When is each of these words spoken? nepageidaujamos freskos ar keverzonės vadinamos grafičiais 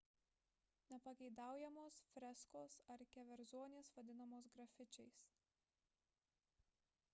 nepageidaujamos 0.93 1.97
freskos 2.13 2.79
ar 2.95 3.05
keverzonės 3.17 3.93
vadinamos 3.99 4.49
grafičiais 4.57 5.23